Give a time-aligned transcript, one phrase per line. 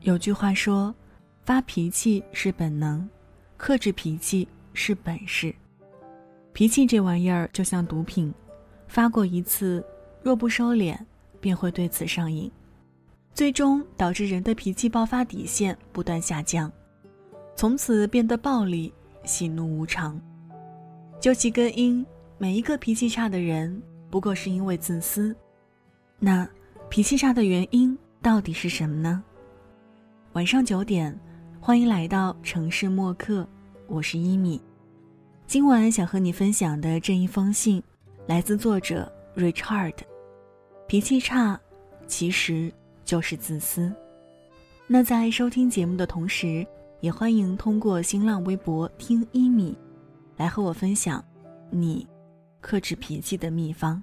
[0.00, 0.94] 有句话说
[1.44, 3.06] ：“发脾气是本能，
[3.56, 5.54] 克制脾气是本事。”
[6.54, 8.32] 脾气这玩意儿就像毒品，
[8.86, 9.84] 发过一次，
[10.22, 10.98] 若不收敛，
[11.40, 12.50] 便会对此上瘾，
[13.34, 16.72] 最终导致人的脾气爆发底线不断下降，
[17.54, 18.92] 从此变得暴力、
[19.24, 20.18] 喜怒无常。
[21.20, 22.04] 究其根因，
[22.38, 25.34] 每一个脾气差的人，不过是因为自私。
[26.18, 26.48] 那
[26.88, 29.22] 脾气差的原因到底是什么呢？
[30.32, 31.18] 晚上九点，
[31.60, 33.46] 欢迎来到城市默客，
[33.86, 34.60] 我是一米。
[35.46, 37.82] 今晚想和你分享的这一封信，
[38.26, 39.94] 来自作者 Richard。
[40.86, 41.58] 脾气差，
[42.06, 42.72] 其实
[43.04, 43.92] 就是自私。
[44.86, 46.66] 那在收听节目的同时，
[47.00, 49.76] 也欢迎通过新浪微博听一米，
[50.36, 51.22] 来和我分享
[51.70, 52.06] 你
[52.68, 54.02] 克制脾气的秘方。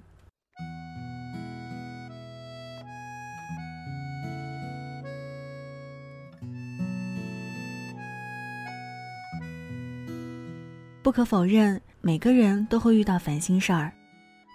[11.00, 13.92] 不可否认，每个人都会遇到烦心事儿，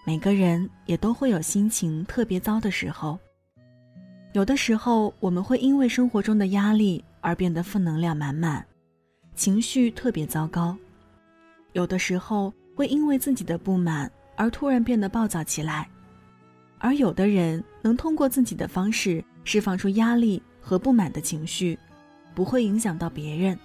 [0.05, 3.17] 每个人也都会有心情特别糟的时候。
[4.33, 8.65] 有的时候，我们会因为生活中的压力而变得负能量满满，
[9.35, 10.75] 情绪特别糟糕；
[11.71, 15.87] 有的时候，会因为自己的不满而突然变得暴躁起来。
[16.79, 21.77] 而有的人能通过自己的方式释放出压力和不满的情绪，
[22.33, 23.55] 不会影响到别人；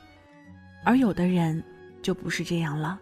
[0.84, 1.64] 而有的人。
[2.03, 3.00] 就不是这样了，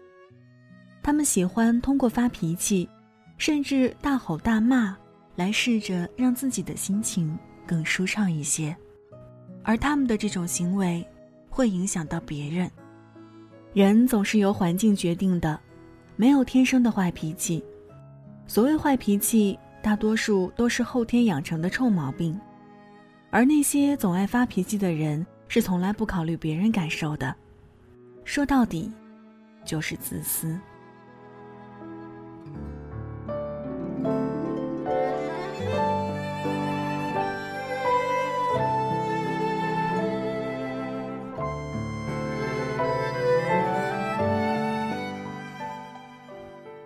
[1.03, 2.89] 他们喜欢通过发脾气，
[3.37, 4.97] 甚至大吼大骂，
[5.35, 8.75] 来试着让自己的心情更舒畅一些，
[9.63, 11.05] 而他们的这种行为，
[11.49, 12.71] 会影响到别人。
[13.73, 15.59] 人总是由环境决定的，
[16.15, 17.63] 没有天生的坏脾气。
[18.47, 22.39] 所谓坏脾气，大多数都是后天养成的臭毛病，
[23.31, 27.35] 而那些总爱发脾气的人，是从来不考虑别人感受的。
[28.23, 28.91] 说到底，
[29.63, 30.59] 就是自私。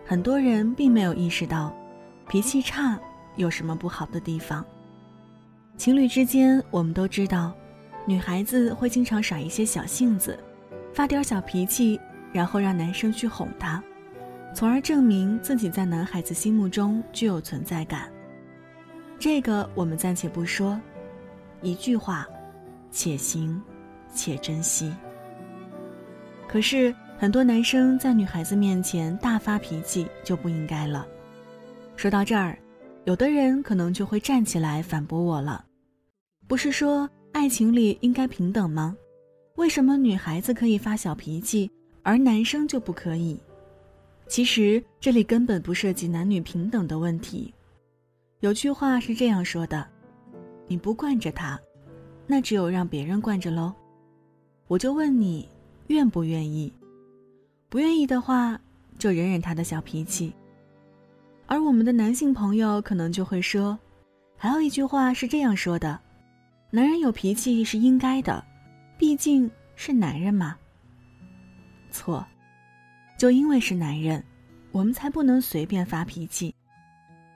[0.09, 1.71] 很多人并没有意识到，
[2.27, 2.99] 脾气差
[3.35, 4.65] 有什么不好的地方。
[5.77, 7.53] 情侣之间，我们都知道，
[8.07, 10.35] 女孩子会经常耍一些小性子。
[10.95, 12.01] 发点小脾气，
[12.33, 13.83] 然后让男生去哄她，
[14.55, 18.11] 从而证明自己在男孩子心目中具有存在感。
[19.19, 20.81] 这个我们暂且不说，
[21.61, 22.27] 一句话，
[22.89, 23.61] 且行
[24.11, 24.91] 且珍惜。
[26.47, 31.05] 可是很多男生在女孩子面前大发脾气就不应该了。
[31.97, 32.57] 说到这儿，
[33.03, 35.65] 有的人可能就会站起来反驳我了
[36.47, 38.95] ：“不是说爱情里应该平等吗？”
[39.57, 41.69] 为什么女孩子可以发小脾气，
[42.03, 43.37] 而男生就不可以？
[44.25, 47.53] 其实这里根本不涉及男女平等的问题。
[48.39, 49.85] 有句话是这样说的
[50.67, 51.59] ：“你不惯着他，
[52.25, 53.73] 那只有让别人惯着喽。”
[54.69, 55.49] 我就问你，
[55.87, 56.71] 愿不愿意？
[57.69, 58.59] 不愿意的话，
[58.97, 60.33] 就忍忍他的小脾气。
[61.45, 63.77] 而我们的男性朋友可能就会说，
[64.35, 65.99] 还有一句话是这样说的
[66.71, 68.43] ：“男人有脾气是应该的。”
[68.97, 70.57] 毕竟是男人嘛。
[71.91, 72.25] 错，
[73.17, 74.23] 就因为是男人，
[74.71, 76.53] 我们才不能随便发脾气。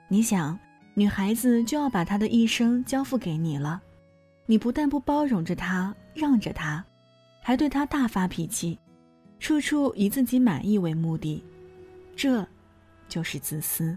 [0.08, 0.58] 你想，
[0.94, 3.80] 女孩子就要把她的一生交付给你了，
[4.46, 6.84] 你不但不包容着她、让着她，
[7.40, 8.78] 还对她大发脾气，
[9.38, 11.42] 处处以自己满意为目的，
[12.16, 12.46] 这，
[13.08, 13.96] 就是自私。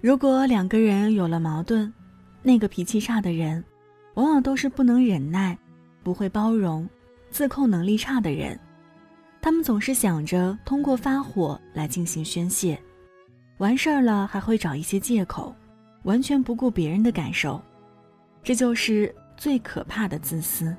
[0.00, 1.92] 如果两个人有了矛盾，
[2.42, 3.64] 那个脾气差的人，
[4.14, 5.58] 往往都是不能忍耐。
[6.02, 6.86] 不会包容、
[7.30, 8.60] 自控能力差的人，
[9.40, 12.78] 他们总是想着通过发火来进行宣泄，
[13.56, 15.56] 完事儿了还会找一些借口，
[16.02, 17.58] 完全不顾别人的感受，
[18.42, 20.76] 这就是最可怕的自私。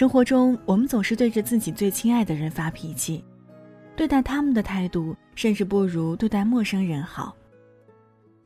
[0.00, 3.22] 生活中，我们总是对着自己最亲爱的人发脾气。
[3.94, 7.36] 对待他们的态度，甚至不如对待陌生人好。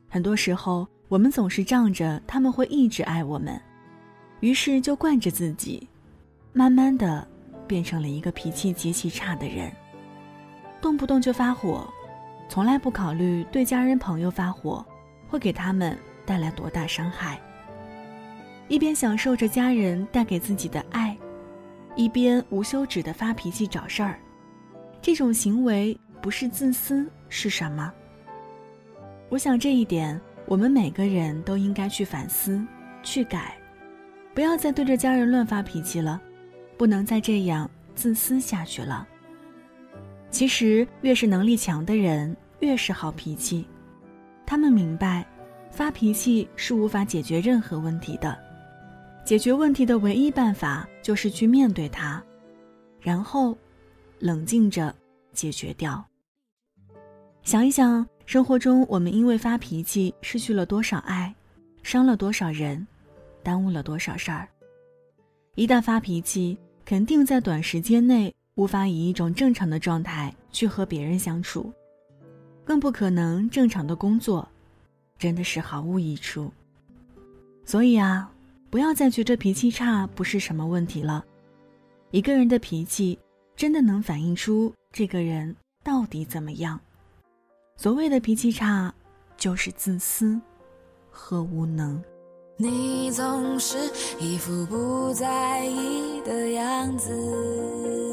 [0.09, 3.57] 很多时候，我们总是仗着他们会一直爱我们，
[4.41, 5.87] 于是就惯着自己，
[6.51, 7.25] 慢慢的
[7.65, 9.71] 变成了一个脾气极其差的人，
[10.81, 11.87] 动不动就发火，
[12.49, 14.85] 从来不考虑对家人朋友发火
[15.29, 17.39] 会给他们带来多大伤害。
[18.67, 21.14] 一边享受着家人带给自己的爱，
[21.95, 24.19] 一边无休止的发脾气找事儿，
[25.01, 27.91] 这种行为不是自私是什么？
[29.29, 32.63] 我想这一点，我们每个人都应该去反思、
[33.01, 33.57] 去改，
[34.33, 36.21] 不要再对着家人乱发脾气了，
[36.77, 39.07] 不能再这样自私下去了。
[40.29, 43.65] 其实，越是能力强的人，越是好脾气。
[44.45, 45.25] 他们明白，
[45.71, 48.37] 发脾气是无法解决任何问题的。
[49.25, 52.23] 解决问题的唯一办法就是去面对它，
[53.01, 53.57] 然后
[54.19, 54.95] 冷静着
[55.33, 56.05] 解决掉。
[57.41, 61.33] 想一想，生活中我们因为发脾气失去了多少爱，
[61.81, 62.85] 伤了多少人，
[63.41, 64.47] 耽误了多少事儿。
[65.55, 66.55] 一旦发脾气，
[66.85, 68.33] 肯定在短时间内。
[68.55, 71.73] 无法以一种正常的状态去和别人相处，
[72.63, 74.47] 更不可能正常的工作，
[75.19, 76.49] 真的是毫无益处。
[77.65, 78.31] 所以啊，
[78.69, 81.23] 不要再觉着脾气差不是什么问题了。
[82.11, 83.17] 一个人的脾气，
[83.55, 86.79] 真的能反映出这个人到底怎么样。
[87.77, 88.93] 所谓的脾气差，
[89.37, 90.39] 就是自私
[91.09, 92.01] 和无能。
[92.57, 93.77] 你总是
[94.19, 98.04] 一副不在意的样子。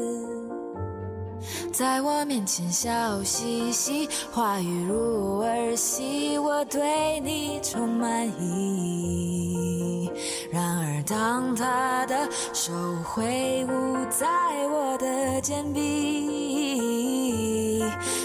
[1.71, 10.09] 在我面前笑嘻嘻，话语如儿戏，我对你充满疑。
[10.51, 12.71] 然而，当他的手
[13.03, 14.27] 挥舞在
[14.67, 16.79] 我的肩臂，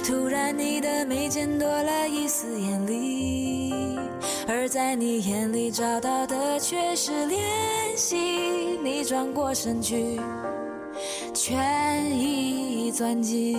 [0.05, 3.99] 突然你的眉间多了一丝艳丽，
[4.47, 7.37] 而在你眼里找到的却是怜
[7.97, 8.79] 惜。
[8.83, 10.21] 你转过身去。
[11.35, 13.57] 全已钻进。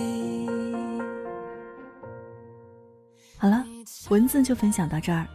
[3.36, 3.64] 好了，
[4.10, 5.26] 文字就分享到这儿。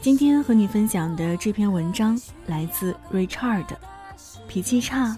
[0.00, 3.66] 今天和你分享的这篇文章来自 Richard，
[4.46, 5.16] 脾气差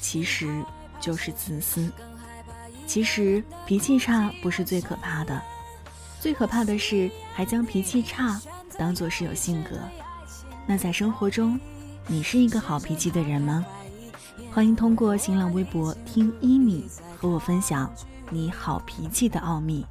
[0.00, 0.64] 其实
[1.00, 1.90] 就是自私。
[2.86, 5.42] 其实脾气差不是最可怕的，
[6.20, 8.40] 最可怕的是还将脾气差
[8.78, 9.78] 当做是有性格。
[10.66, 11.58] 那在生活中，
[12.06, 13.64] 你是一个好脾气的人吗？
[14.52, 16.84] 欢迎通过新浪微博听一米
[17.16, 17.92] 和我分享
[18.30, 19.84] 你好脾气的奥秘。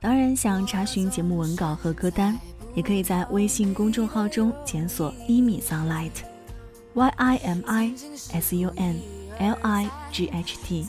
[0.00, 2.38] 当然，想查询节目文稿和歌单，
[2.74, 7.92] 也可以在微信公众号中检索“一米 sunlight”，Y I M I
[8.32, 8.98] S U N
[9.38, 10.86] L I G H T。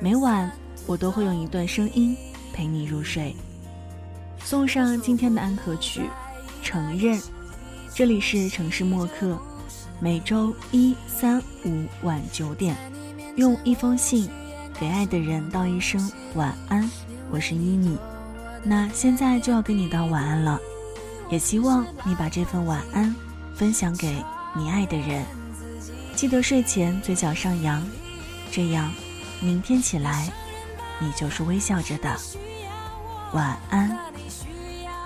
[0.00, 0.52] 每晚
[0.86, 2.14] 我都会用一段声音
[2.52, 3.34] 陪你入睡。
[4.44, 6.02] 送上今天的安可曲，
[6.62, 7.18] 《承认》。
[7.94, 9.38] 这里是城市默客。
[9.98, 12.76] 每周一、三、五晚九点，
[13.36, 14.28] 用一封信
[14.78, 16.88] 给爱的人道一声晚安。
[17.30, 17.96] 我是依米，
[18.62, 20.60] 那现在就要跟你道晚安了，
[21.30, 23.14] 也希望你把这份晚安
[23.54, 24.22] 分享给
[24.54, 25.24] 你爱的人。
[26.14, 27.82] 记得睡前嘴角上扬，
[28.50, 28.92] 这样
[29.40, 30.30] 明天起来
[31.00, 32.14] 你就是微笑着的。
[33.32, 33.98] 晚安，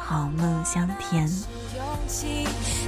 [0.00, 1.31] 好梦香甜。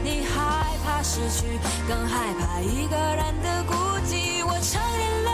[0.02, 3.74] 你害怕失去，更害怕一个人的孤
[4.04, 4.44] 寂。
[4.44, 5.30] 我承认了，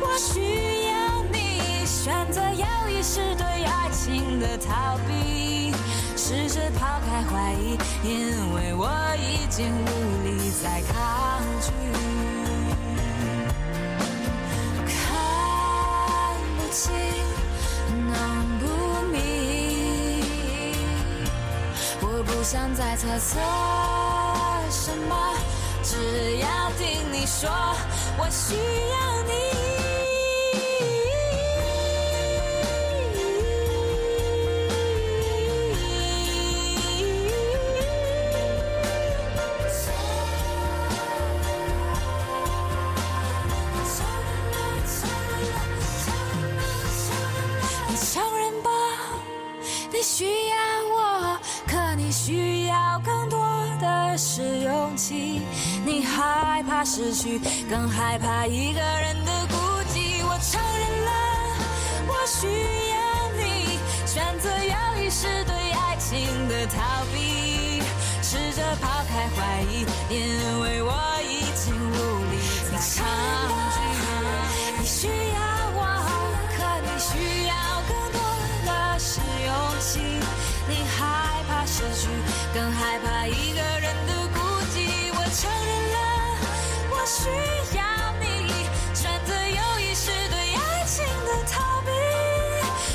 [0.00, 1.84] 我需要你。
[1.84, 5.72] 选择要一是对爱情的逃避，
[6.16, 8.88] 试着抛开怀疑，因为我
[9.18, 9.88] 已经无
[10.24, 11.72] 力再抗拒。
[14.86, 14.94] 看
[16.56, 17.25] 不清。
[22.48, 23.40] 想再猜测
[24.70, 25.34] 什么，
[25.82, 27.50] 只要听你说，
[28.16, 29.22] 我需要。
[29.24, 29.65] 你
[52.16, 53.38] 需要更多
[53.78, 55.42] 的是勇气，
[55.84, 59.54] 你害怕失去，更害怕一个人的孤
[59.92, 60.24] 寂。
[60.24, 61.10] 我承认了，
[62.08, 62.46] 我需
[62.90, 62.96] 要
[63.36, 67.82] 你，选择犹豫是对爱情的逃避，
[68.22, 70.16] 试着抛开怀疑，因
[70.62, 70.92] 为我
[71.28, 71.94] 已经无
[72.32, 72.34] 力
[72.72, 73.04] 再抗
[73.76, 73.76] 拒。
[74.80, 75.35] 你需要
[82.56, 84.40] 更害怕一个人的孤
[84.72, 85.12] 寂。
[85.12, 85.98] 我承认了
[86.90, 87.28] 我需
[87.76, 87.82] 要
[88.18, 88.24] 你。
[88.94, 91.90] 选择有意识对爱情的逃避。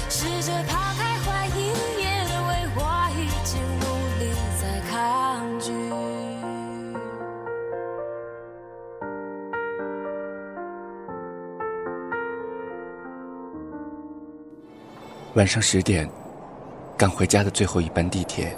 [0.10, 1.60] 试着抛开怀疑
[2.00, 2.04] 也
[2.48, 2.80] 为我
[3.20, 3.86] 已经无
[4.20, 4.22] 力
[4.60, 4.92] 再抗
[5.60, 5.70] 拒。
[15.36, 16.10] 晚上十点
[16.98, 18.58] 赶回家的最后一班地铁。